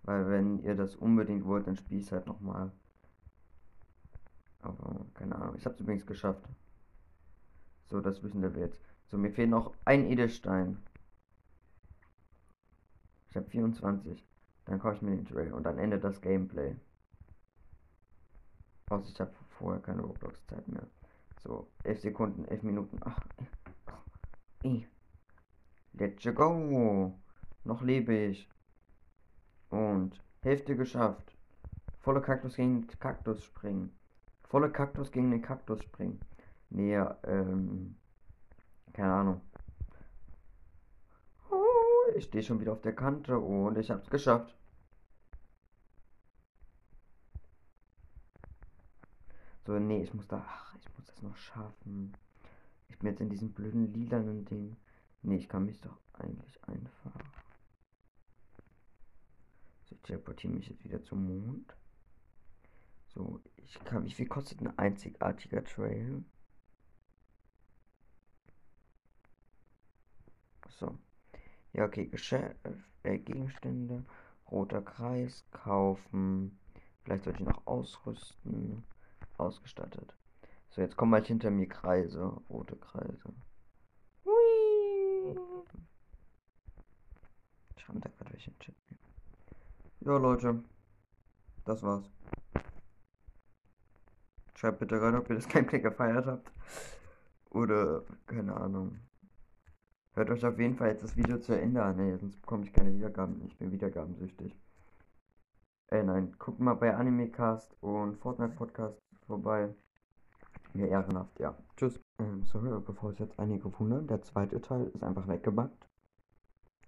Weil 0.04 0.28
wenn 0.28 0.58
ihr 0.62 0.74
das 0.74 0.96
unbedingt 0.96 1.44
wollt, 1.44 1.66
dann 1.66 1.76
spiel 1.76 2.00
ich 2.00 2.12
halt 2.12 2.26
nochmal. 2.26 2.72
Aber 4.60 5.06
keine 5.14 5.36
Ahnung. 5.36 5.56
Ich 5.56 5.66
hab's 5.66 5.80
übrigens 5.80 6.06
geschafft. 6.06 6.48
So, 7.92 8.00
das 8.00 8.22
wissen 8.22 8.40
wir 8.40 8.58
jetzt. 8.58 8.80
So, 9.04 9.18
mir 9.18 9.30
fehlt 9.30 9.50
noch 9.50 9.74
ein 9.84 10.06
Edelstein. 10.06 10.82
Ich 13.28 13.36
habe 13.36 13.44
24. 13.50 14.26
Dann 14.64 14.78
kaufe 14.78 14.96
ich 14.96 15.02
mir 15.02 15.10
den 15.10 15.26
Trail 15.26 15.52
und 15.52 15.64
dann 15.64 15.76
endet 15.76 16.02
das 16.02 16.22
Gameplay. 16.22 16.74
Außer 18.88 19.10
ich 19.10 19.20
habe 19.20 19.34
vorher 19.58 19.82
keine 19.82 20.00
Roblox-Zeit 20.00 20.66
mehr. 20.68 20.86
So, 21.42 21.68
11 21.84 22.00
Sekunden, 22.00 22.44
11 22.46 22.62
Minuten. 22.62 22.98
Ach, 23.04 23.20
eh. 24.62 24.86
Let's 25.92 26.24
go. 26.34 27.12
Noch 27.64 27.82
lebe 27.82 28.16
ich. 28.16 28.48
Und 29.68 30.18
Hälfte 30.40 30.76
geschafft. 30.76 31.36
Volle 32.00 32.22
Kaktus 32.22 32.56
gegen 32.56 32.86
Kaktus 32.86 33.44
springen. 33.44 33.94
Volle 34.44 34.72
Kaktus 34.72 35.12
gegen 35.12 35.30
den 35.30 35.42
Kaktus 35.42 35.82
springen. 35.82 36.18
Nee, 36.74 36.96
ähm, 37.24 37.96
keine 38.94 39.12
Ahnung. 39.12 39.40
Oh, 41.50 42.10
ich 42.16 42.24
stehe 42.24 42.42
schon 42.42 42.60
wieder 42.60 42.72
auf 42.72 42.80
der 42.80 42.94
Kante 42.94 43.38
und 43.38 43.76
ich 43.76 43.90
hab's 43.90 44.08
geschafft. 44.08 44.56
So, 49.66 49.78
nee, 49.78 50.02
ich 50.02 50.14
muss 50.14 50.26
da, 50.26 50.42
ach, 50.46 50.74
ich 50.76 50.88
muss 50.96 51.06
das 51.06 51.22
noch 51.22 51.36
schaffen. 51.36 52.16
Ich 52.88 52.98
bin 52.98 53.10
jetzt 53.10 53.20
in 53.20 53.28
diesem 53.28 53.52
blöden 53.52 53.92
lilanen 53.92 54.46
Ding. 54.46 54.76
Nee, 55.22 55.36
ich 55.36 55.48
kann 55.50 55.66
mich 55.66 55.78
doch 55.82 55.98
eigentlich 56.14 56.58
einfach. 56.64 57.20
So, 59.84 59.94
ich 59.94 60.02
teleportiere 60.02 60.54
mich 60.54 60.68
jetzt 60.68 60.84
wieder 60.84 61.02
zum 61.02 61.26
Mond. 61.26 61.76
So, 63.08 63.42
ich 63.56 63.78
kann, 63.84 64.04
wie 64.06 64.10
viel 64.12 64.26
kostet 64.26 64.62
ein 64.62 64.78
einzigartiger 64.78 65.62
Trail? 65.64 66.24
So. 70.82 70.98
Ja, 71.74 71.84
okay, 71.84 72.06
Geschäft, 72.06 72.56
äh, 73.04 73.18
Gegenstände, 73.18 74.04
roter 74.50 74.82
Kreis, 74.82 75.44
kaufen. 75.52 76.58
Vielleicht 77.04 77.24
sollte 77.24 77.40
ich 77.40 77.48
noch 77.48 77.66
ausrüsten. 77.66 78.82
Ausgestattet. 79.38 80.14
So, 80.70 80.80
jetzt 80.80 80.96
kommen 80.96 81.14
halt 81.14 81.26
hinter 81.28 81.50
mir 81.50 81.68
Kreise, 81.68 82.36
rote 82.50 82.76
Kreise. 82.76 83.32
Hui. 84.24 85.36
Schreiben 87.76 88.00
da 88.00 88.10
gerade 88.10 88.32
welche 88.32 88.58
Chat. 88.58 88.74
Ja, 90.00 90.16
Leute. 90.16 90.62
Das 91.64 91.82
war's. 91.82 92.10
Schreibt 94.56 94.80
bitte 94.80 95.00
rein, 95.00 95.14
ob 95.14 95.28
ihr 95.30 95.36
das 95.36 95.48
Gameplay 95.48 95.80
gefeiert 95.80 96.26
habt. 96.26 96.52
Oder, 97.50 98.02
keine 98.26 98.56
Ahnung. 98.56 98.98
Hört 100.14 100.28
euch 100.28 100.44
auf 100.44 100.58
jeden 100.58 100.76
Fall 100.76 100.88
jetzt 100.88 101.02
das 101.02 101.16
Video 101.16 101.38
zu 101.38 101.58
Ende 101.58 101.82
an, 101.82 101.98
ey, 101.98 102.18
sonst 102.18 102.40
bekomme 102.40 102.64
ich 102.64 102.72
keine 102.72 102.92
Wiedergaben. 102.92 103.42
Ich 103.46 103.56
bin 103.56 103.72
wiedergabensüchtig. 103.72 104.54
Äh, 105.88 106.02
nein, 106.02 106.34
guckt 106.38 106.60
mal 106.60 106.74
bei 106.74 106.94
Animecast 106.94 107.74
und 107.80 108.16
Fortnite 108.18 108.54
Podcast 108.54 108.98
vorbei. 109.26 109.74
Mir 110.74 110.88
ehrenhaft, 110.88 111.40
ja. 111.40 111.56
Tschüss. 111.76 111.98
Ähm, 112.18 112.42
sorry, 112.44 112.78
bevor 112.80 113.10
es 113.10 113.18
jetzt 113.18 113.38
einige 113.38 113.78
wundern, 113.78 114.06
der 114.06 114.22
zweite 114.22 114.60
Teil 114.60 114.86
ist 114.88 115.02
einfach 115.02 115.28
weggebackt. 115.28 115.88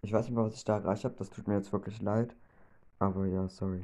Ich 0.03 0.13
weiß 0.13 0.27
nicht 0.27 0.35
mehr, 0.35 0.45
was 0.45 0.57
ich 0.57 0.65
da 0.65 0.77
erreicht 0.77 1.05
habe, 1.05 1.15
das 1.17 1.31
tut 1.31 1.49
mir 1.49 1.55
jetzt 1.55 1.73
wirklich 1.73 2.03
leid. 2.03 2.37
Aber 2.99 3.25
ja, 3.27 3.49
sorry. 3.49 3.73